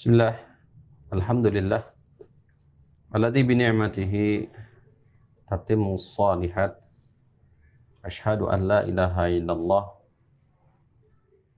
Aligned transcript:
Bismillah. 0.00 0.32
Alhamdulillah. 1.12 1.84
Alladhi 3.12 3.44
bi 3.44 3.52
ni'matihi 3.52 4.48
tatimmu 5.44 6.00
salihat. 6.00 6.80
Ashhadu 8.00 8.48
an 8.48 8.64
la 8.64 8.80
ilaha 8.88 9.28
illallah 9.28 9.84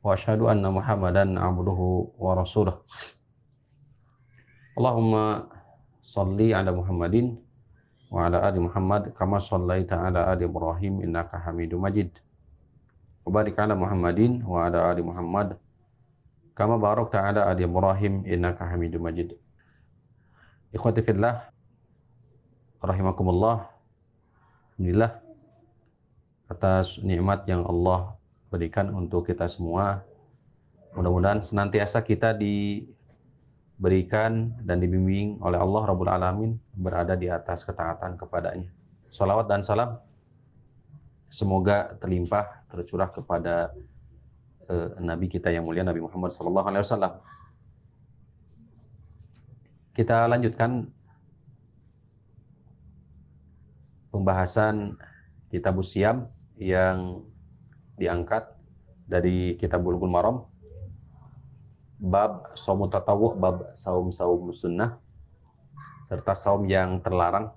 wa 0.03 0.11
ashhadu 0.11 0.51
anna 0.51 0.75
Muhammadan 0.75 1.39
abduhu 1.39 2.19
wa 2.19 2.35
rasuluh. 2.35 2.83
Allahumma 4.75 5.47
salli 6.03 6.51
ala 6.51 6.75
Muhammadin 6.75 7.39
wa 8.11 8.27
ala 8.27 8.43
ali 8.43 8.59
Muhammad 8.59 9.15
kama 9.15 9.39
sallaita 9.39 10.03
ala 10.03 10.35
ali 10.35 10.51
Ibrahim 10.51 10.99
innaka 11.07 11.39
Hamidum 11.47 11.79
Majid. 11.79 12.11
Wa 13.23 13.39
barik 13.39 13.55
ala 13.63 13.79
Muhammadin 13.79 14.43
wa 14.43 14.67
ala 14.67 14.91
ali 14.91 15.07
Muhammad 15.07 15.62
kama 16.53 16.77
barakta 16.77 17.25
ala 17.25 17.49
ali 17.49 17.65
Ibrahim 17.65 18.25
innaka 18.29 18.69
Hamidum 18.69 19.03
Majid. 19.05 19.37
Ikhwati 20.73 21.01
fillah 21.05 21.49
rahimakumullah. 22.81 23.69
Alhamdulillah 24.77 25.21
atas 26.53 27.01
nikmat 27.01 27.49
yang 27.49 27.65
Allah 27.65 28.17
berikan 28.53 28.93
untuk 28.93 29.25
kita 29.29 29.49
semua. 29.49 30.05
Mudah-mudahan 30.93 31.41
senantiasa 31.41 32.05
kita 32.05 32.37
diberikan 32.37 32.93
dan 34.61 34.77
dibimbing 34.77 35.41
oleh 35.41 35.57
Allah 35.57 35.89
Rabbul 35.89 36.13
Alamin 36.13 36.61
berada 36.77 37.17
di 37.17 37.33
atas 37.33 37.65
ketaatan 37.65 38.21
kepadanya. 38.21 38.69
Salawat 39.09 39.49
dan 39.49 39.65
salam 39.65 39.97
semoga 41.33 41.97
terlimpah 41.97 42.69
tercurah 42.69 43.09
kepada 43.09 43.73
uh, 44.73 44.89
Nabi 44.99 45.29
kita 45.29 45.53
yang 45.53 45.69
mulia 45.69 45.85
Nabi 45.85 46.01
Muhammad 46.01 46.33
Sallallahu 46.33 46.67
Alaihi 46.67 46.83
Wasallam. 46.83 47.13
Kita 49.93 50.25
lanjutkan 50.25 50.89
pembahasan 54.09 54.97
kitab 55.53 55.77
Siam 55.85 56.33
yang 56.57 57.29
diangkat 58.01 58.49
dari 59.05 59.61
kitab 59.61 59.85
Bulughul 59.85 60.09
Maram. 60.09 60.49
Bab 62.03 62.57
saum 62.59 62.83
tatawu 62.91 63.39
bab 63.39 63.79
saum-saum 63.79 64.51
sunnah 64.51 64.99
serta 66.03 66.35
saum 66.35 66.67
yang 66.67 66.99
terlarang. 66.99 67.55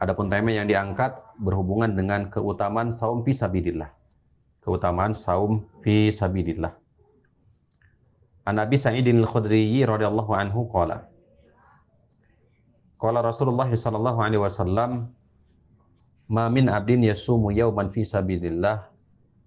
Adapun 0.00 0.26
tema 0.26 0.50
yang 0.50 0.66
diangkat 0.66 1.14
berhubungan 1.38 1.92
dengan 1.92 2.26
keutamaan 2.32 2.90
saum 2.90 3.22
fi 3.22 3.30
sabilillah 3.36 3.99
keutamaan 4.64 5.16
saum 5.16 5.64
fi 5.84 6.12
sabilillah. 6.12 6.72
An 8.48 8.56
Nabi 8.56 8.76
Sa'idin 8.76 9.20
Al-Khudri 9.20 9.84
radhiyallahu 9.84 10.32
anhu 10.32 10.68
qala 10.68 11.10
Qala 13.00 13.24
Rasulullah 13.24 13.64
sallallahu 13.64 14.20
alaihi 14.20 14.44
wasallam 14.44 15.08
ma 16.28 16.52
min 16.52 16.68
abdin 16.68 17.00
yasumu 17.00 17.48
yawman 17.48 17.88
fi 17.88 18.04
sabilillah 18.04 18.92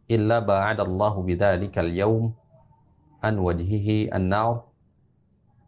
illa 0.10 0.42
ba'adallahu 0.42 1.22
bidzalikal 1.22 1.94
yawm 1.94 2.34
an 3.22 3.38
wajhihi 3.38 4.10
an-nar 4.10 4.66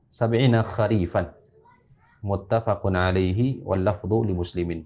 sab'ina 0.09 0.65
kharifan 0.65 1.29
muttafaqun 2.25 2.97
alaihi 2.97 3.61
wal 3.61 3.85
lafdhu 3.85 4.25
li 4.25 4.33
muslimin. 4.33 4.81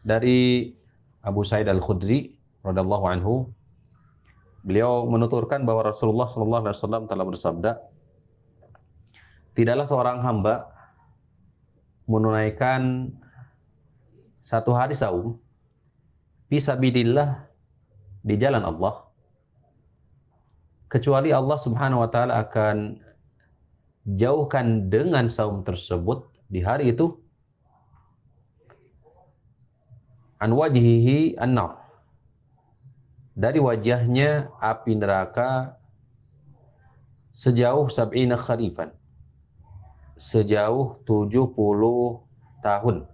Dari 0.00 0.72
Abu 1.20 1.44
Sa'id 1.44 1.68
Al-Khudri 1.68 2.39
radhiyallahu 2.66 3.06
anhu 3.08 3.34
beliau 4.60 5.08
menuturkan 5.08 5.64
bahwa 5.64 5.88
Rasulullah 5.88 6.28
sallallahu 6.28 6.62
alaihi 6.68 6.76
wasallam 6.76 7.04
telah 7.08 7.24
bersabda 7.24 7.70
tidaklah 9.56 9.86
seorang 9.88 10.18
hamba 10.20 10.68
menunaikan 12.04 13.08
satu 14.44 14.76
hari 14.76 14.92
saum 14.92 15.40
fisabilillah 16.52 17.48
di 18.20 18.34
jalan 18.36 18.66
Allah 18.66 19.08
kecuali 20.92 21.30
Allah 21.32 21.56
Subhanahu 21.56 22.04
wa 22.04 22.10
taala 22.12 22.44
akan 22.44 23.00
jauhkan 24.18 24.90
dengan 24.90 25.30
saum 25.30 25.62
tersebut 25.62 26.26
di 26.50 26.60
hari 26.60 26.92
itu 26.92 27.14
an 30.42 30.50
wajhihi 30.50 31.38
an 31.38 31.54
dari 33.40 33.56
wajahnya 33.56 34.52
api 34.60 35.00
neraka 35.00 35.80
sejauh 37.32 37.88
sab'ina 37.88 38.36
kharifan 38.36 38.92
sejauh 40.20 41.00
70 41.08 41.56
tahun 42.60 43.08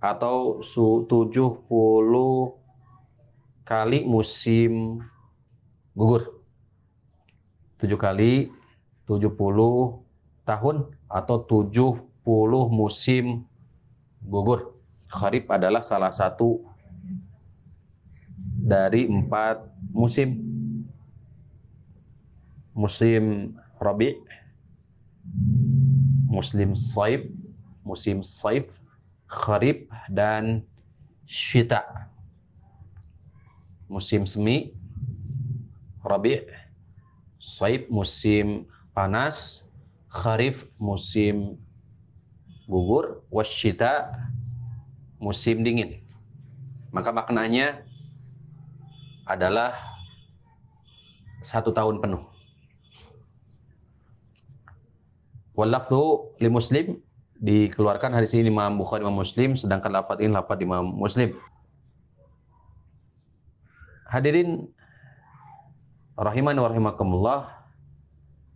atau 0.00 0.60
70 0.60 1.64
kali 3.64 4.04
musim 4.04 5.00
gugur. 5.96 6.44
7 7.80 7.96
kali 7.96 8.52
70 9.08 9.32
tahun 10.44 10.76
atau 11.08 11.36
70 11.48 12.68
musim 12.68 13.48
gugur. 14.20 14.76
Kharif 15.08 15.48
adalah 15.48 15.80
salah 15.80 16.12
satu 16.12 16.69
dari 18.64 19.08
empat 19.08 19.64
musim. 19.92 20.48
Musim 22.70 23.56
Rabi, 23.76 24.16
musim 26.30 26.72
Saif, 26.78 27.28
musim 27.82 28.22
Saif, 28.22 28.80
kharif 29.26 29.84
dan 30.10 30.64
syita. 31.30 31.86
Musim 33.86 34.26
semi, 34.26 34.74
rabi, 36.02 36.46
saib 37.38 37.86
musim 37.90 38.66
panas, 38.94 39.66
kharif 40.10 40.66
musim 40.78 41.58
gugur, 42.66 43.22
wasyita 43.30 44.14
musim 45.18 45.62
dingin. 45.62 46.02
Maka 46.90 47.10
maknanya 47.10 47.82
adalah 49.30 49.78
satu 51.40 51.70
tahun 51.70 52.02
penuh. 52.02 52.26
Wallafzu 55.54 56.36
li 56.40 56.48
muslim 56.48 56.98
dikeluarkan 57.40 58.12
hadis 58.16 58.36
ini 58.36 58.52
Imam 58.52 58.76
Bukhari 58.76 59.04
Imam 59.04 59.20
Muslim 59.22 59.56
sedangkan 59.56 59.92
lafaz 59.92 60.18
ini 60.20 60.32
lafaz 60.32 60.58
Imam 60.60 60.84
Muslim. 60.84 61.36
Hadirin 64.10 64.66
rahiman 66.18 66.56
wa 66.58 66.68
rahimakumullah 66.68 67.40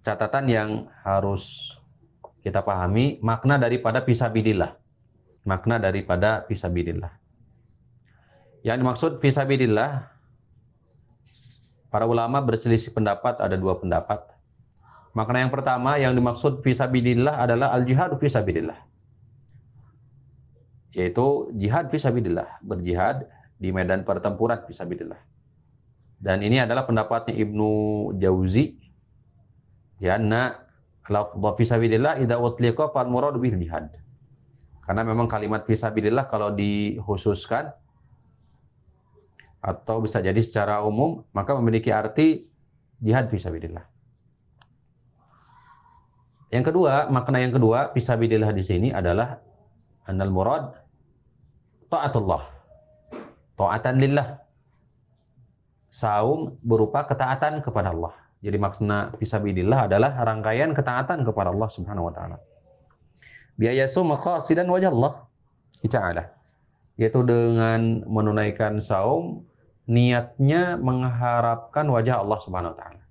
catatan 0.05 0.45
yang 0.51 0.71
harus 1.07 1.73
kita 2.45 2.61
pahami 2.61 3.23
makna 3.25 3.57
daripada 3.57 4.05
fisabilillah. 4.05 4.77
Makna 5.49 5.81
daripada 5.81 6.45
fisabilillah. 6.49 7.13
Yang 8.65 8.77
dimaksud 8.81 9.13
fisabilillah 9.21 10.14
para 11.95 12.11
ulama 12.11 12.43
berselisih 12.43 12.91
pendapat 12.91 13.39
ada 13.39 13.55
dua 13.55 13.79
pendapat 13.79 14.35
Makna 15.15 15.47
yang 15.47 15.53
pertama 15.55 15.95
yang 15.95 16.11
dimaksud 16.11 16.59
fisabilillah 16.67 17.39
adalah 17.47 17.71
al-jihad 17.71 18.19
fisabilillah. 18.19 18.75
Yaitu 20.91 21.55
jihad 21.55 21.87
fisabilillah, 21.87 22.59
berjihad 22.67 23.31
di 23.55 23.71
medan 23.71 24.03
pertempuran 24.03 24.67
fisabilillah. 24.67 25.23
Dan 26.19 26.43
ini 26.43 26.59
adalah 26.59 26.83
pendapatnya 26.83 27.31
Ibnu 27.31 27.71
Jauzi. 28.19 28.75
Karena 30.03 30.51
lafdha 31.07 31.51
fisabilillah 31.55 32.19
idza 32.19 32.35
utliqa 32.35 32.91
fal 32.91 33.07
murad 33.07 33.39
bil 33.39 33.55
jihad. 33.55 33.95
Karena 34.83 35.07
memang 35.07 35.31
kalimat 35.31 35.63
fisabilillah 35.63 36.27
kalau 36.27 36.51
dikhususkan 36.51 37.71
atau 39.65 40.05
bisa 40.05 40.21
jadi 40.21 40.37
secara 40.45 40.85
umum 40.85 41.25
maka 41.33 41.57
memiliki 41.57 41.89
arti 41.89 42.45
jihad 43.01 43.33
fisabilillah. 43.33 43.89
Yang 46.53 46.71
kedua, 46.71 47.09
makna 47.09 47.41
yang 47.41 47.57
kedua, 47.57 47.91
fisabilillah 47.97 48.53
di 48.53 48.63
sini 48.63 48.89
adalah 48.93 49.41
anal 50.07 50.31
murad 50.31 50.77
taatullah. 51.89 52.45
Taatan 53.57 53.97
lillah. 53.99 54.39
Saum 55.89 56.59
berupa 56.61 57.07
ketaatan 57.09 57.65
kepada 57.65 57.91
Allah. 57.91 58.15
Jadi 58.45 58.61
makna 58.61 59.15
fisabilillah 59.17 59.89
adalah 59.89 60.15
rangkaian 60.21 60.77
ketaatan 60.77 61.25
kepada 61.25 61.49
Allah 61.55 61.71
Subhanahu 61.71 62.11
wa 62.11 62.15
taala. 62.15 62.37
Biaya 63.55 63.87
sum 63.87 64.11
qasidan 64.15 64.67
wajah 64.67 64.91
Allah 64.91 65.27
ta'ala. 65.87 66.25
Yaitu 66.99 67.23
dengan 67.27 68.03
menunaikan 68.07 68.83
saum 68.83 69.47
niatnya 69.85 70.81
mengharapkan 70.81 71.85
wajah 71.89 72.25
Allah 72.25 72.39
Subhanahu 72.41 72.73
wa 72.73 72.79
taala. 72.79 73.03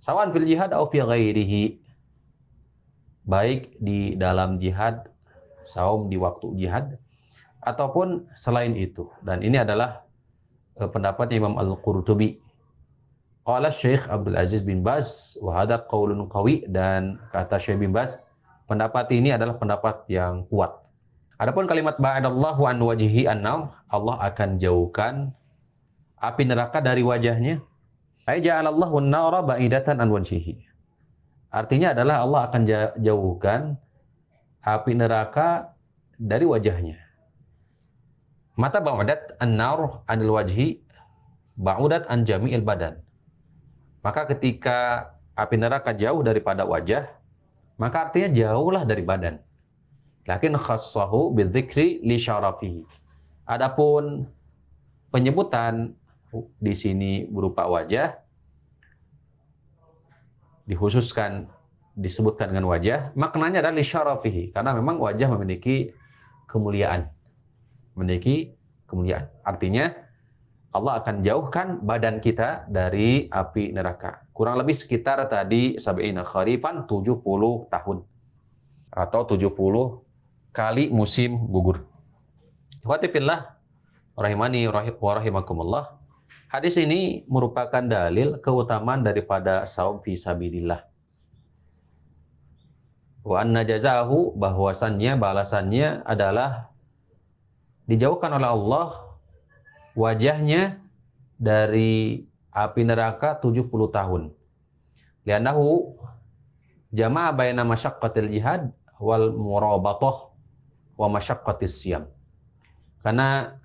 Sawan 0.00 0.32
fil 0.32 0.48
jihad 0.48 0.72
atau 0.72 0.88
fi 0.88 1.04
ghairihi. 1.04 1.82
Baik 3.26 3.74
di 3.82 4.14
dalam 4.14 4.62
jihad, 4.62 5.10
saum 5.66 6.06
di 6.06 6.14
waktu 6.14 6.46
jihad, 6.54 6.94
ataupun 7.58 8.30
selain 8.38 8.70
itu. 8.78 9.10
Dan 9.18 9.42
ini 9.42 9.58
adalah 9.58 10.06
uh, 10.78 10.86
pendapat 10.86 11.34
Imam 11.34 11.58
Al-Qurtubi. 11.58 12.38
Qala 13.42 13.70
Syekh 13.74 14.06
Abdul 14.06 14.38
Aziz 14.38 14.62
bin 14.62 14.86
Baz, 14.86 15.34
wa 15.42 15.58
hadha 15.58 15.82
qaulun 15.90 16.30
qawi 16.30 16.66
dan 16.70 17.18
kata 17.34 17.58
Syekh 17.58 17.82
bin 17.82 17.90
Baz, 17.90 18.22
pendapat 18.70 19.10
ini 19.10 19.34
adalah 19.34 19.58
pendapat 19.58 20.06
yang 20.06 20.46
kuat. 20.46 20.86
Adapun 21.38 21.66
kalimat 21.66 21.98
ba'adallahu 21.98 22.62
an 22.66 22.78
wajhi 22.82 23.26
annam, 23.26 23.74
Allah 23.90 24.18
akan 24.22 24.58
jauhkan 24.62 25.34
api 26.20 26.42
neraka 26.48 26.80
dari 26.80 27.04
wajahnya. 27.04 27.60
Ja'alallahu 28.26 28.98
an-nara 28.98 29.46
ba'idatan 29.46 30.02
an 30.02 30.10
wajhihi. 30.10 30.58
Artinya 31.54 31.94
adalah 31.94 32.26
Allah 32.26 32.40
akan 32.50 32.62
jauhkan 32.98 33.78
api 34.66 34.92
neraka 34.98 35.70
dari 36.18 36.42
wajahnya. 36.42 36.98
Mata 38.58 38.82
ba'udat 38.82 39.38
an-nar 39.38 40.02
anil 40.10 40.34
wajhi 40.34 40.82
ba'udat 41.54 42.10
an 42.10 42.26
jami'il 42.26 42.66
badan. 42.66 42.98
Maka 44.02 44.26
ketika 44.34 45.10
api 45.38 45.54
neraka 45.60 45.94
jauh 45.94 46.24
daripada 46.26 46.66
wajah, 46.66 47.06
maka 47.78 48.10
artinya 48.10 48.32
jauhlah 48.32 48.82
dari 48.88 49.04
badan. 49.06 49.38
Lakin 50.26 50.58
khassahu 50.58 51.30
bidzikri 51.36 52.02
li 52.02 52.18
syarafihi. 52.18 52.82
Adapun 53.46 54.26
penyebutan 55.14 55.94
di 56.34 56.74
sini 56.74 57.24
berupa 57.26 57.68
wajah 57.70 58.18
dikhususkan 60.66 61.46
disebutkan 61.96 62.52
dengan 62.52 62.68
wajah, 62.68 63.16
maknanya 63.16 63.64
adalah 63.64 63.76
li 63.80 63.86
syarafihi 63.86 64.52
karena 64.52 64.76
memang 64.76 65.00
wajah 65.00 65.32
memiliki 65.32 65.96
kemuliaan. 66.44 67.08
Memiliki 67.96 68.52
kemuliaan. 68.84 69.32
Artinya 69.40 69.96
Allah 70.76 71.00
akan 71.00 71.24
jauhkan 71.24 71.80
badan 71.80 72.20
kita 72.20 72.68
dari 72.68 73.32
api 73.32 73.72
neraka. 73.72 74.28
Kurang 74.36 74.60
lebih 74.60 74.76
sekitar 74.76 75.24
tadi 75.32 75.80
sab'ina 75.80 76.20
kharifan 76.20 76.84
70 76.84 77.24
tahun 77.72 77.98
atau 78.92 79.20
70 79.24 80.52
kali 80.52 80.92
musim 80.92 81.48
gugur. 81.48 81.88
Ikhwatifillah, 82.84 83.56
rahimani 84.20 84.68
wa 84.68 85.12
rahimakumullah. 85.16 85.95
Hadis 86.46 86.78
ini 86.78 87.26
merupakan 87.26 87.82
dalil 87.82 88.38
keutamaan 88.38 89.02
daripada 89.02 89.66
saum 89.66 89.98
fi 89.98 90.14
sabilillah. 90.14 90.86
Wa 93.26 93.42
anna 93.42 93.66
jazahu 93.66 94.38
bahwasannya 94.38 95.18
balasannya 95.18 96.06
adalah 96.06 96.70
dijauhkan 97.90 98.30
oleh 98.38 98.50
Allah 98.54 98.88
wajahnya 99.98 100.78
dari 101.34 102.22
api 102.54 102.82
neraka 102.86 103.34
70 103.36 103.66
tahun. 103.90 104.22
Lianahu 105.26 105.98
jama'a 106.94 107.34
baina 107.34 107.66
masyaqqatil 107.66 108.30
jihad 108.30 108.70
wal 109.02 109.34
murabatah 109.34 110.30
wa 110.94 111.06
masyaqqatis 111.10 111.82
siyam. 111.82 112.06
Karena 113.02 113.58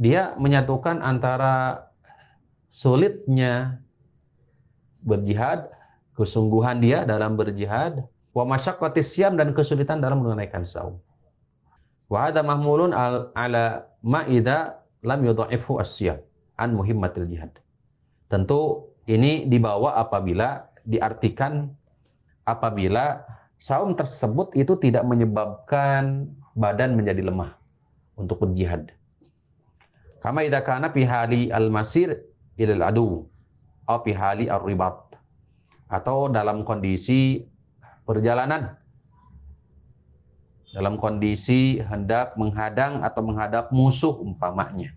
dia 0.00 0.32
menyatukan 0.40 1.04
antara 1.04 1.86
sulitnya 2.72 3.84
berjihad, 5.04 5.68
kesungguhan 6.16 6.80
dia 6.80 7.04
dalam 7.04 7.36
berjihad, 7.36 8.08
wa 8.32 8.44
masyaqqatis 8.48 9.12
siyam 9.12 9.36
dan 9.36 9.52
kesulitan 9.52 10.00
dalam 10.00 10.24
menunaikan 10.24 10.64
saum. 10.64 10.96
Wa 12.08 12.32
hadha 12.32 12.40
mahmulun 12.40 12.96
al, 12.96 13.28
ala 13.36 13.92
ma 14.00 14.24
idza 14.24 14.80
lam 15.04 15.20
yudha'ifu 15.20 15.76
as-siyam 15.76 16.24
an 16.56 16.72
muhimmatil 16.72 17.28
jihad. 17.28 17.52
Tentu 18.32 18.88
ini 19.04 19.44
dibawa 19.44 20.00
apabila 20.00 20.70
diartikan 20.86 21.76
apabila 22.48 23.20
saum 23.60 23.92
tersebut 23.92 24.56
itu 24.56 24.80
tidak 24.80 25.04
menyebabkan 25.04 26.32
badan 26.56 26.96
menjadi 26.96 27.20
lemah 27.28 27.52
untuk 28.16 28.48
berjihad. 28.48 28.96
Kama 30.20 30.44
idza 30.44 30.60
kana 30.60 30.92
fi 30.92 31.02
hali 31.08 31.48
al-masir 31.48 32.12
ila 32.60 32.72
al-adu 32.76 33.24
atau 33.88 33.98
fi 34.04 34.12
hali 34.12 34.46
ar-ribat 34.52 35.16
atau 35.90 36.30
dalam 36.30 36.62
kondisi 36.62 37.42
perjalanan 38.06 38.76
dalam 40.70 40.94
kondisi 41.00 41.82
hendak 41.82 42.38
menghadang 42.38 43.02
atau 43.02 43.26
menghadap 43.26 43.74
musuh 43.74 44.14
umpamanya. 44.22 44.94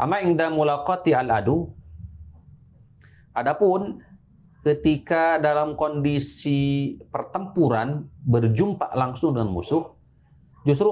Ama 0.00 0.24
ingda 0.24 0.48
mulaqati 0.48 1.12
al-adu 1.12 1.76
Adapun 3.36 4.00
ketika 4.64 5.36
dalam 5.36 5.76
kondisi 5.76 6.96
pertempuran 7.12 8.08
berjumpa 8.24 8.96
langsung 8.96 9.36
dengan 9.36 9.52
musuh, 9.52 9.92
justru 10.64 10.88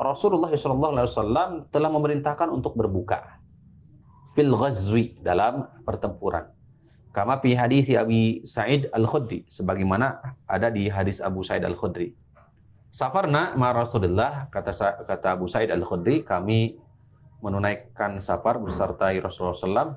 Rasulullah 0.00 0.48
SAW 0.48 1.60
telah 1.68 1.90
memerintahkan 1.92 2.48
untuk 2.48 2.72
berbuka 2.72 3.36
fil 4.32 4.56
ghazwi 4.56 5.20
dalam 5.20 5.68
pertempuran. 5.84 6.48
Kama 7.12 7.36
fi 7.44 7.52
hadis 7.52 7.92
Abi 7.92 8.40
Sa'id 8.48 8.88
Al-Khudri 8.96 9.44
sebagaimana 9.50 10.38
ada 10.48 10.72
di 10.72 10.88
hadis 10.88 11.20
Abu 11.20 11.44
Sa'id 11.44 11.66
Al-Khudri. 11.68 12.16
Safarna 12.90 13.52
ma 13.60 13.76
Rasulullah 13.76 14.48
kata 14.48 15.04
kata 15.04 15.28
Abu 15.36 15.44
Sa'id 15.50 15.68
Al-Khudri 15.68 16.24
kami 16.24 16.80
menunaikan 17.44 18.24
safar 18.24 18.56
beserta 18.56 19.12
Rasulullah 19.12 19.56
SAW 19.56 19.96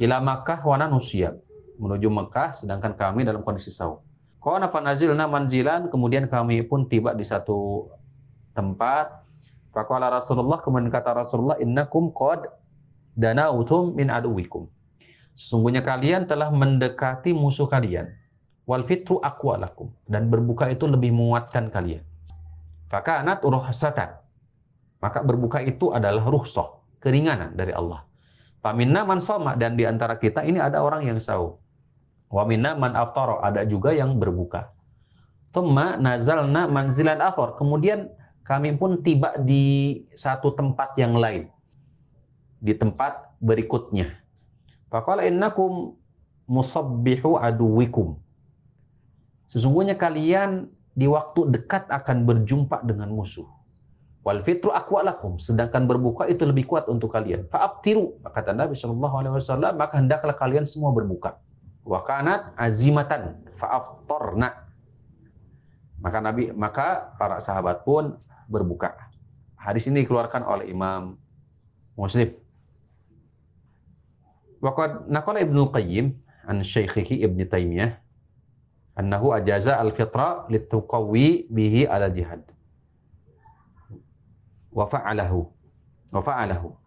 ila 0.00 0.16
Makkah 0.20 0.60
wa 0.64 0.76
nanusiyab 0.76 1.36
menuju 1.80 2.08
Mekah 2.12 2.52
sedangkan 2.52 2.92
kami 2.92 3.24
dalam 3.24 3.40
kondisi 3.40 3.72
saum. 3.72 4.04
Qana 4.40 4.68
fanazilna 4.68 5.24
manzilan 5.28 5.88
kemudian 5.88 6.28
kami 6.28 6.64
pun 6.64 6.88
tiba 6.88 7.12
di 7.16 7.24
satu 7.24 7.88
tempat. 8.52 9.22
Faqala 9.70 10.10
Rasulullah 10.10 10.58
kemudian 10.58 10.90
kata 10.90 11.14
Rasulullah 11.14 11.58
innakum 11.62 12.10
qad 12.10 12.50
danautum 13.14 13.94
min 13.94 14.10
aduwikum. 14.10 14.66
Sesungguhnya 15.38 15.80
kalian 15.80 16.26
telah 16.26 16.50
mendekati 16.50 17.30
musuh 17.32 17.70
kalian. 17.70 18.10
Wal 18.66 18.86
fitru 18.86 19.18
aqwalakum 19.22 19.90
dan 20.06 20.30
berbuka 20.30 20.70
itu 20.70 20.86
lebih 20.86 21.10
menguatkan 21.10 21.70
kalian. 21.74 22.02
Fakanat 22.90 23.42
ruhsatan. 23.42 24.18
Maka 25.00 25.24
berbuka 25.24 25.64
itu 25.64 25.96
adalah 25.96 26.28
ruhsah, 26.28 26.76
keringanan 27.00 27.56
dari 27.56 27.72
Allah. 27.72 28.04
Paminna 28.60 29.08
man 29.08 29.24
soma 29.24 29.56
dan 29.56 29.72
di 29.80 29.88
antara 29.88 30.20
kita 30.20 30.44
ini 30.44 30.60
ada 30.60 30.84
orang 30.84 31.08
yang 31.08 31.16
saum. 31.16 31.56
Wa 32.28 32.44
minna 32.44 32.76
man 32.76 32.92
aftara, 32.92 33.40
ada 33.40 33.64
juga 33.64 33.96
yang 33.96 34.20
berbuka. 34.20 34.70
Tumma 35.50 35.96
nazalna 35.96 36.68
manzilan 36.68 37.18
akhar. 37.18 37.56
Kemudian 37.56 38.12
kami 38.50 38.74
pun 38.74 38.98
tiba 38.98 39.38
di 39.38 39.62
satu 40.10 40.50
tempat 40.50 40.98
yang 40.98 41.14
lain. 41.14 41.46
Di 42.58 42.74
tempat 42.74 43.30
berikutnya. 43.38 44.10
Faqala 44.90 45.22
innakum 45.22 45.94
musabbihu 46.50 47.38
aduwikum. 47.38 48.18
Sesungguhnya 49.46 49.94
kalian 49.94 50.66
di 50.98 51.06
waktu 51.06 51.46
dekat 51.54 51.86
akan 51.94 52.26
berjumpa 52.26 52.82
dengan 52.82 53.14
musuh. 53.14 53.46
Wal 54.26 54.42
fitru 54.42 54.74
aqwalakum, 54.74 55.38
sedangkan 55.38 55.86
berbuka 55.86 56.26
itu 56.26 56.42
lebih 56.42 56.66
kuat 56.66 56.90
untuk 56.90 57.14
kalian. 57.14 57.46
Fa'aftiru, 57.48 58.20
kata 58.20 58.52
Nabi 58.52 58.76
Shallallahu 58.76 59.14
alaihi 59.16 59.34
wasallam, 59.38 59.72
maka 59.78 59.96
hendaklah 59.96 60.34
kalian 60.34 60.66
semua 60.66 60.90
berbuka. 60.90 61.38
Wa 61.86 62.02
kanat 62.02 62.52
azimatan 62.58 63.46
fa'aftarna. 63.54 64.68
Maka 66.02 66.18
Nabi 66.20 66.52
maka 66.52 67.14
para 67.16 67.40
sahabat 67.40 67.86
pun 67.86 68.20
berbuka. 68.50 68.98
Hadis 69.54 69.86
ini 69.86 70.02
dikeluarkan 70.02 70.42
oleh 70.42 70.66
Imam 70.68 71.14
Muslim. 71.94 72.34
Waqad 74.60 75.06
naqala 75.08 75.40
Ibnu 75.40 75.70
Qayyim 75.70 76.12
an 76.44 76.60
Syaikhihi 76.66 77.22
Ibnu 77.24 77.46
Taimiyah 77.46 77.96
annahu 78.98 79.32
ajaza 79.32 79.78
al-fitra 79.78 80.50
lituqawi 80.50 81.46
bihi 81.48 81.86
ala 81.86 82.10
jihad. 82.10 82.42
Wa 84.74 84.84
fa'alahu. 84.84 85.46
Wa 86.10 86.20
fa'alahu 86.20 86.80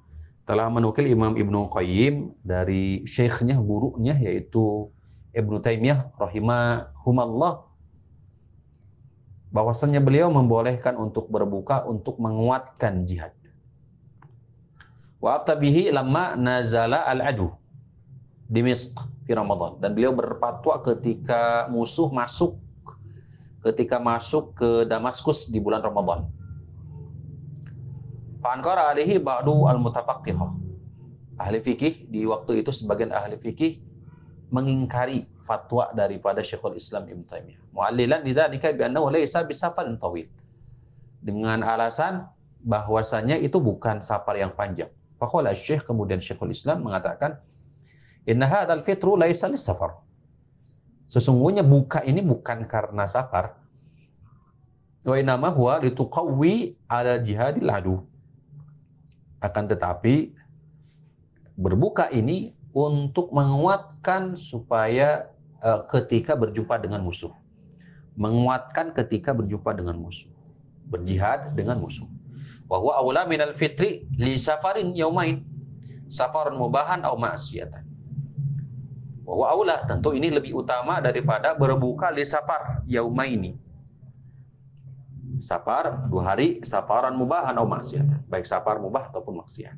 telah 0.43 0.67
menukil 0.67 1.07
Imam 1.07 1.39
Ibnu 1.39 1.71
Qayyim 1.71 2.35
dari 2.43 3.07
syekhnya, 3.07 3.55
gurunya 3.63 4.19
yaitu 4.19 4.91
Ibnu 5.31 5.63
Taimiyah 5.63 6.13
rahimahumallah 6.19 7.72
bahwasannya 9.53 10.01
beliau 10.01 10.33
membolehkan 10.33 10.97
untuk 10.97 11.29
berbuka 11.29 11.85
untuk 11.85 12.17
menguatkan 12.17 13.05
jihad. 13.05 13.37
Wa 15.21 15.37
aftabihi 15.37 15.93
lamma 15.93 16.33
nazala 16.33 17.05
al-adu. 17.05 17.53
Dimishq 18.49 18.97
fi 19.23 19.31
Ramadan 19.37 19.79
dan 19.79 19.95
beliau 19.95 20.11
berfatwa 20.11 20.83
ketika 20.83 21.71
musuh 21.71 22.11
masuk 22.11 22.59
ketika 23.63 23.95
masuk 23.95 24.59
ke 24.59 24.83
Damaskus 24.83 25.47
di 25.47 25.63
bulan 25.63 25.79
Ramadan. 25.79 26.27
Fa'ankara 28.43 28.91
alihi 28.91 29.23
ba'du 29.23 29.71
al-mutafaqihah. 29.71 30.51
Ahli 31.39 31.63
fikih 31.63 32.11
di 32.11 32.27
waktu 32.27 32.59
itu 32.59 32.75
sebagian 32.75 33.15
ahli 33.15 33.39
fikih 33.39 33.79
mengingkari 34.53 35.25
fatwa 35.41 35.89
daripada 35.97 36.45
Syekhul 36.45 36.77
Islam 36.77 37.09
Ibn 37.09 37.21
Taimiyah. 37.25 37.61
Mu'allilan 37.73 38.21
lidzalika 38.21 38.69
bi 38.69 38.85
annahu 38.85 39.09
laysa 39.09 39.41
bisafarin 39.41 39.97
tawil. 39.97 40.29
Dengan 41.17 41.65
alasan 41.65 42.29
bahwasanya 42.61 43.41
itu 43.41 43.57
bukan 43.57 43.97
safar 43.97 44.37
yang 44.37 44.53
panjang. 44.53 44.93
Faqala 45.17 45.51
Syekh 45.57 45.81
kemudian 45.89 46.21
Syekhul 46.21 46.53
Islam 46.53 46.85
mengatakan 46.85 47.41
Inna 48.23 48.47
hadzal 48.47 48.79
fitru 48.85 49.19
laisa 49.19 49.51
safar. 49.59 49.99
Sesungguhnya 51.11 51.63
buka 51.65 51.99
ini 52.07 52.23
bukan 52.23 52.63
karena 52.69 53.03
safar. 53.09 53.59
Wa 55.03 55.19
inama 55.19 55.51
huwa 55.51 55.83
lituqawwi 55.83 56.79
ala 56.87 57.19
jihadil 57.19 57.67
adu. 57.67 57.95
Akan 59.43 59.67
tetapi 59.67 60.31
berbuka 61.59 62.07
ini 62.15 62.55
untuk 62.73 63.29
menguatkan 63.31 64.33
supaya 64.33 65.29
uh, 65.61 65.85
ketika 65.93 66.33
berjumpa 66.33 66.81
dengan 66.81 67.05
musuh. 67.05 67.31
Menguatkan 68.17 68.93
ketika 68.93 69.33
berjumpa 69.33 69.73
dengan 69.73 69.97
musuh. 69.97 70.29
Berjihad 70.89 71.53
dengan 71.57 71.81
musuh. 71.81 72.05
Wa 72.69 72.77
huwa 72.81 72.97
awla 72.97 73.25
minal 73.25 73.53
fitri 73.53 74.05
li 74.17 74.37
safarin 74.37 74.93
yaumain. 74.93 75.45
Safaran 76.09 76.57
mubahan 76.57 77.01
au 77.05 77.17
ma'siyatan 77.17 77.93
bahwa 79.23 79.45
aula 79.49 79.75
tentu 79.87 80.11
ini 80.11 80.27
lebih 80.29 80.51
utama 80.51 80.99
daripada 80.99 81.55
berbuka 81.55 82.11
li 82.11 82.27
safar 82.27 82.83
yaumaini. 82.85 83.55
Safar 85.39 86.07
dua 86.07 86.35
hari 86.35 86.59
safaran 86.63 87.15
mubahan 87.15 87.55
atau 87.55 87.67
maksiat. 87.67 88.27
Baik 88.27 88.47
safar 88.47 88.79
mubah 88.79 89.11
ataupun 89.11 89.43
maksiat. 89.43 89.75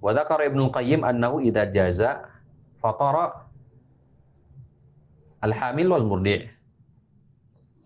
Wa 0.00 0.12
dzakara 0.12 0.46
Ibnu 0.48 0.68
Qayyim 0.68 1.02
annahu 1.02 1.40
idza 1.40 1.66
jaza 1.72 2.28
fatara 2.78 3.48
al-hamil 5.40 5.88
wal 5.92 6.06
murdi' 6.06 6.44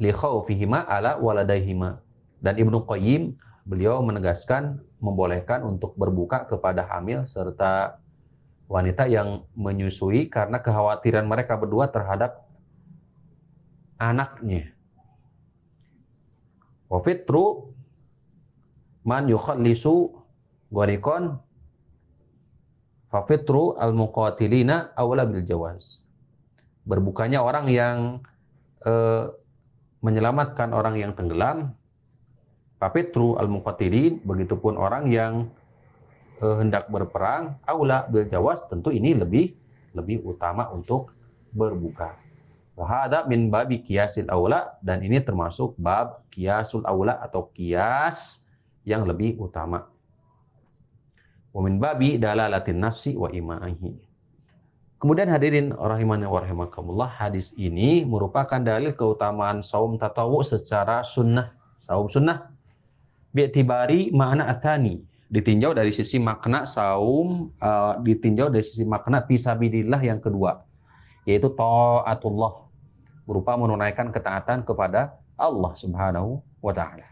li 0.00 0.10
khawfihima 0.10 0.88
ala 0.88 1.20
waladaihima. 1.20 2.00
Dan 2.40 2.56
Ibnu 2.56 2.88
Qayyim 2.88 3.36
beliau 3.68 4.00
menegaskan 4.00 4.80
membolehkan 4.98 5.64
untuk 5.64 5.94
berbuka 5.94 6.48
kepada 6.48 6.88
hamil 6.88 7.24
serta 7.28 8.00
wanita 8.70 9.10
yang 9.10 9.44
menyusui 9.58 10.30
karena 10.30 10.62
kekhawatiran 10.62 11.26
mereka 11.26 11.58
berdua 11.58 11.90
terhadap 11.90 12.46
anaknya. 14.00 14.72
Wa 16.88 16.98
fitru 17.02 17.74
man 19.04 19.28
yukhallisu 19.28 20.16
gharikon 20.72 21.38
fa 23.10 23.26
fitru 23.26 23.74
al 23.76 23.92
muqatilina 23.92 24.94
awla 24.94 25.26
bil 25.26 25.42
jawaz. 25.42 26.06
Berbukanya 26.86 27.42
orang 27.44 27.66
yang 27.68 28.24
eh, 28.86 29.26
menyelamatkan 30.00 30.72
orang 30.72 30.96
yang 30.96 31.12
tenggelam, 31.12 31.76
fa 32.80 32.88
fitru 32.88 33.36
al 33.36 33.52
muqatilin 33.52 34.24
begitupun 34.24 34.80
orang 34.80 35.04
yang 35.12 35.52
uh, 36.40 36.56
hendak 36.58 36.88
berperang, 36.88 37.60
aula 37.68 38.08
bil 38.08 38.24
jawas 38.26 38.64
tentu 38.66 38.90
ini 38.90 39.12
lebih 39.12 39.52
lebih 39.92 40.24
utama 40.24 40.72
untuk 40.72 41.12
berbuka. 41.52 42.16
Wahada 42.78 43.28
min 43.28 43.52
babi 43.52 43.84
kiasil 43.84 44.24
aula 44.32 44.80
dan 44.80 45.04
ini 45.04 45.20
termasuk 45.20 45.76
bab 45.76 46.24
kiasul 46.32 46.80
aula 46.88 47.20
atau 47.20 47.52
kias 47.52 48.40
yang 48.88 49.04
lebih 49.04 49.36
utama. 49.36 49.84
Wa 51.50 51.60
min 51.66 51.82
babi 51.82 52.16
dalalatin 52.16 52.78
nafsi 52.78 53.18
wa 53.18 53.26
imaihi. 53.26 54.10
Kemudian 55.00 55.32
hadirin 55.32 55.72
rahimani 55.72 56.28
wa 56.28 56.44
rahimakumullah, 56.44 57.08
hadis 57.08 57.56
ini 57.56 58.04
merupakan 58.04 58.60
dalil 58.60 58.92
keutamaan 58.92 59.64
saum 59.64 59.96
tatawu 59.96 60.44
secara 60.44 61.00
sunnah, 61.00 61.56
saum 61.80 62.04
sunnah. 62.04 62.52
Bi'tibari 63.32 64.12
makna 64.12 64.52
athani, 64.52 65.00
ditinjau 65.32 65.72
dari 65.72 65.88
sisi 65.88 66.20
makna 66.20 66.68
saum, 66.68 67.48
uh, 67.62 67.96
ditinjau 68.04 68.52
dari 68.52 68.60
sisi 68.60 68.84
makna 68.84 69.24
pisabidillah 69.24 70.04
yang 70.04 70.20
kedua, 70.20 70.68
yaitu 71.24 71.48
taatullah, 71.56 72.68
berupa 73.24 73.56
menunaikan 73.56 74.12
ketaatan 74.12 74.68
kepada 74.68 75.16
Allah 75.40 75.72
Subhanahu 75.72 76.44
wa 76.60 76.72
taala. 76.76 77.08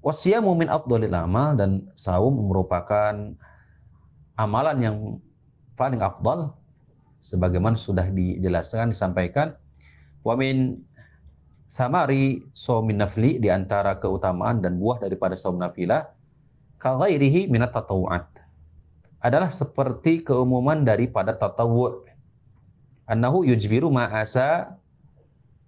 Wasiyamu 0.00 0.56
min 0.56 0.72
afdhalil 0.72 1.12
amal 1.12 1.60
dan 1.60 1.84
saum 1.92 2.32
merupakan 2.48 3.36
amalan 4.40 4.78
yang 4.80 4.96
paling 5.76 6.00
afdal 6.00 6.56
sebagaimana 7.20 7.76
sudah 7.76 8.08
dijelaskan 8.08 8.96
disampaikan. 8.96 9.52
Wa 10.24 10.40
min 10.40 10.80
samari 11.68 12.48
saumin 12.56 12.98
nafli 12.98 13.36
di 13.36 13.52
antara 13.52 14.00
keutamaan 14.00 14.64
dan 14.64 14.80
buah 14.80 15.04
daripada 15.04 15.36
saum 15.36 15.60
nafilah 15.60 16.08
kaghairihi 16.80 17.52
minat 17.52 17.70
tatawu'at 17.76 18.26
adalah 19.20 19.52
seperti 19.52 20.24
keumuman 20.24 20.80
daripada 20.80 21.36
tatawu' 21.36 22.08
annahu 23.04 23.44
yujbiru 23.44 23.92
ma'asa 23.92 24.80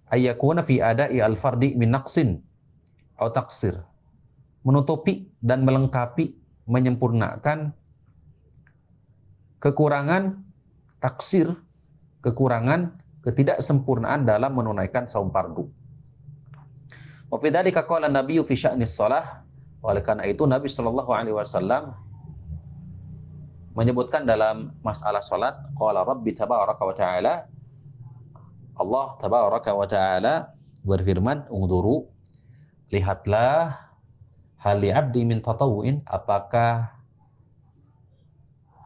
ayyakuna 0.09 0.65
fi 0.65 0.81
ada'i 0.81 1.21
al-fardi 1.21 1.77
min 1.77 1.93
naqsin 1.93 2.41
atau 3.13 3.29
taksir 3.29 3.77
menutupi 4.63 5.27
dan 5.43 5.67
melengkapi 5.67 6.33
menyempurnakan 6.65 7.75
kekurangan 9.59 10.39
taksir 11.03 11.51
kekurangan 12.23 12.95
ketidaksempurnaan 13.23 14.23
dalam 14.23 14.55
menunaikan 14.55 15.07
saum 15.07 15.31
fardu. 15.31 15.67
Wa 17.27 17.37
fi 17.39 17.47
dzalika 17.51 17.83
qala 17.83 18.07
Nabi 18.07 18.39
fi 18.43 18.55
sya'nis 18.55 18.95
shalah 18.95 19.43
oleh 19.83 19.99
karena 19.99 20.23
itu 20.23 20.47
Nabi 20.47 20.71
Shallallahu 20.71 21.11
Alaihi 21.11 21.35
Wasallam 21.35 21.91
menyebutkan 23.75 24.23
dalam 24.23 24.71
masalah 24.79 25.19
salat, 25.19 25.59
qala 25.75 26.07
Rabbi 26.07 26.31
tabaraka 26.31 26.83
wa 26.87 26.95
ta'ala 26.95 27.33
Allah 28.79 29.05
tabaraka 29.19 29.71
wa 29.75 29.83
ta'ala 29.83 30.55
berfirman, 30.87 31.51
"Ungduru 31.51 32.07
lihatlah 32.89 33.82
hal 34.63 34.79
abdi 34.79 35.27
min 35.27 35.43
tatawuin 35.43 35.99
apakah 36.07 36.87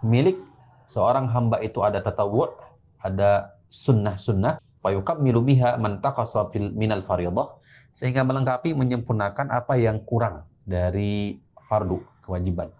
milik 0.01 0.41
seorang 0.89 1.29
hamba 1.29 1.61
itu 1.61 1.85
ada 1.85 2.01
tatawu' 2.01 2.49
ada 2.97 3.53
sunnah-sunnah 3.69 4.57
fayukammilu 4.81 5.45
biha 5.45 5.77
man 5.77 6.01
taqasa 6.01 6.49
fil 6.49 6.73
minal 6.73 7.05
faridah 7.05 7.61
sehingga 7.93 8.25
melengkapi 8.25 8.73
menyempurnakan 8.73 9.53
apa 9.53 9.77
yang 9.77 10.01
kurang 10.01 10.49
dari 10.65 11.37
fardu 11.69 12.01
kewajiban. 12.25 12.73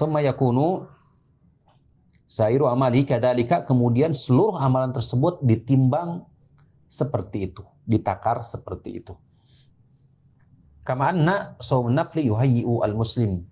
Thumma 0.00 0.24
yakunu 0.24 0.88
sairu 2.24 2.72
amali 2.72 3.04
kadalika 3.04 3.68
kemudian 3.68 4.16
seluruh 4.16 4.56
amalan 4.56 4.96
tersebut 4.96 5.44
ditimbang 5.44 6.24
seperti 6.88 7.52
itu, 7.52 7.62
ditakar 7.84 8.40
seperti 8.40 9.04
itu. 9.04 9.12
Kama 10.82 11.14
anna 11.14 11.54
saum 11.62 11.94
nafli 11.94 12.26
yuhayyi'u 12.26 12.82
al-muslim 12.82 13.46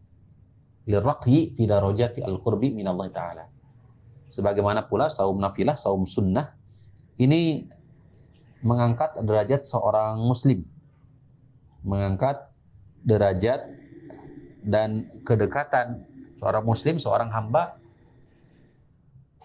lirraqyi 0.91 1.55
fi 1.55 1.63
darajati 1.71 2.27
al-qurbi 2.27 2.75
min 2.75 2.91
Allah 2.91 3.07
taala. 3.15 3.45
Sebagaimana 4.31 4.91
pula 4.91 5.07
saum 5.07 5.39
nafilah, 5.39 5.79
saum 5.79 6.07
sunnah 6.07 6.55
ini 7.23 7.67
mengangkat 8.67 9.15
derajat 9.23 9.63
seorang 9.63 10.19
muslim. 10.27 10.67
Mengangkat 11.87 12.51
derajat 13.07 13.71
dan 14.67 15.07
kedekatan 15.23 16.03
seorang 16.43 16.65
muslim, 16.67 16.99
seorang 16.99 17.31
hamba 17.31 17.79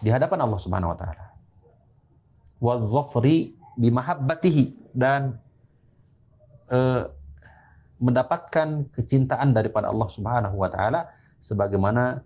di 0.02 0.10
hadapan 0.10 0.42
Allah 0.42 0.60
Subhanahu 0.60 0.92
wa 0.92 0.98
taala. 0.98 1.24
Wa 2.58 2.74
dhafri 2.82 3.56
bimahabbatihi 3.78 4.96
dan 4.96 5.36
uh, 6.72 7.12
mendapatkan 7.96 8.88
kecintaan 8.92 9.56
daripada 9.56 9.88
Allah 9.88 10.08
Subhanahu 10.10 10.56
wa 10.60 10.68
taala 10.68 11.08
sebagaimana 11.40 12.20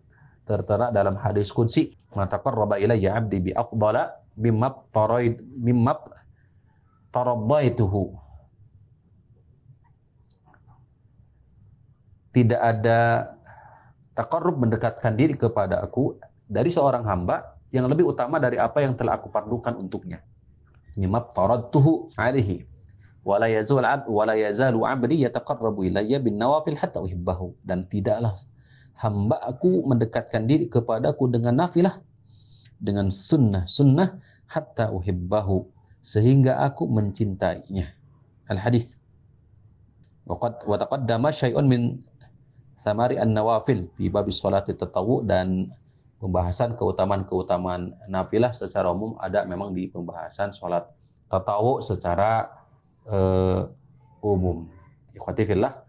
tertera 0.45 0.91
dalam 0.91 1.15
hadis 1.15 1.51
qudsi, 1.55 1.95
"Mataqarraba 2.15 2.79
ilayya 2.83 3.15
'abdi 3.15 3.39
bi 3.39 3.51
afdala 3.55 4.19
mimma 4.35 4.69
taraid 4.91 5.39
mimma 5.43 5.95
taraddaituhu." 7.15 8.31
tidak 12.31 12.61
ada 12.63 12.99
Taqarrub 14.15 14.59
mendekatkan 14.59 15.15
diri 15.15 15.39
kepada 15.39 15.81
aku 15.81 16.19
dari 16.51 16.69
seorang 16.69 17.07
hamba 17.07 17.57
yang 17.71 17.87
lebih 17.87 18.11
utama 18.11 18.43
dari 18.43 18.59
apa 18.59 18.83
yang 18.83 18.99
telah 18.99 19.17
aku 19.17 19.31
pardukan 19.31 19.79
untuknya. 19.79 20.21
Mimma 20.99 21.31
taradtuhu 21.31 22.11
alaihi 22.19 22.67
wala 23.21 23.47
yazul 23.47 23.85
ab 23.85 24.09
wala 24.09 24.33
yazalu 24.37 24.85
abdi 24.85 25.25
yataqarrabu 25.25 25.85
ilayya 25.85 26.21
bin 26.21 26.41
nawafil 26.41 26.77
hatta 26.77 27.01
uhibbahu. 27.01 27.53
Dan 27.65 27.85
tidaklah 27.87 28.33
hamba 28.97 29.41
aku 29.45 29.85
mendekatkan 29.85 30.45
diri 30.45 30.69
kepadaku 30.69 31.29
dengan 31.29 31.65
nafilah 31.65 32.01
dengan 32.81 33.13
sunnah 33.13 33.69
sunnah 33.69 34.17
hatta 34.49 34.89
uhibbahu 34.93 35.69
sehingga 36.01 36.65
aku 36.65 36.89
mencintainya. 36.89 37.93
Al 38.49 38.59
hadis 38.59 38.97
Waqad 40.31 40.63
wa 40.63 40.79
taqaddama 40.79 41.35
syai'un 41.35 41.67
min 41.67 41.99
samari 42.79 43.19
an-nawafil 43.19 43.91
fi 43.99 44.07
babis 44.07 44.39
salati 44.39 44.79
tatawu 44.79 45.27
dan 45.27 45.75
pembahasan 46.23 46.79
keutamaan-keutamaan 46.79 47.97
nafilah 48.07 48.55
secara 48.55 48.95
umum 48.95 49.19
ada 49.19 49.43
memang 49.43 49.75
di 49.75 49.91
pembahasan 49.91 50.55
sholat 50.55 50.87
tatawu 51.27 51.83
secara 51.83 52.47
uh, 53.09 53.71
umum. 54.21 54.69
Ikhwati 55.17 55.49
fillah 55.49 55.85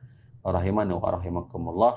rahimani 0.46 0.96
wa 0.96 1.10
rahimakumullah. 1.12 1.94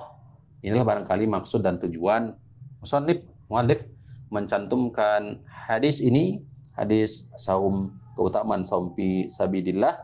Inilah 0.64 0.84
barangkali 0.84 1.28
maksud 1.28 1.60
dan 1.60 1.76
tujuan 1.78 2.32
musannif 2.80 3.20
muallif 3.52 3.84
mencantumkan 4.32 5.44
hadis 5.46 6.00
ini, 6.00 6.40
hadis 6.74 7.28
saum 7.36 7.92
keutamaan 8.18 8.62
saum 8.64 8.94
fi 8.94 9.28
sabidillah 9.30 10.00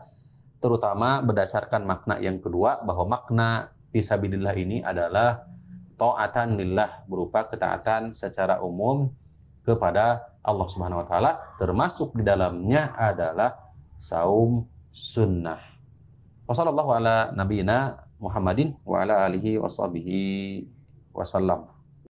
terutama 0.61 1.25
berdasarkan 1.25 1.83
makna 1.83 2.21
yang 2.21 2.37
kedua 2.37 2.85
bahwa 2.85 3.17
makna 3.17 3.73
fisabilillah 3.89 4.53
ini 4.53 4.77
adalah 4.85 5.41
ta'atan 5.97 6.59
lillah 6.59 7.03
berupa 7.09 7.49
ketaatan 7.49 8.13
secara 8.13 8.61
umum 8.61 9.09
kepada 9.65 10.31
Allah 10.45 10.67
Subhanahu 10.69 11.01
wa 11.01 11.07
taala 11.07 11.31
termasuk 11.57 12.13
di 12.13 12.23
dalamnya 12.23 12.93
adalah 12.93 13.57
saum 13.97 14.69
sunnah. 14.91 15.59
Wassallallahu 16.45 16.91
ala 16.99 17.31
nabiyina 17.31 18.03
Muhammadin 18.19 18.75
wa 18.83 19.01
ala 19.01 19.23
alihi 19.25 19.57
washabihi 19.57 20.67
wasallam. 21.15 21.70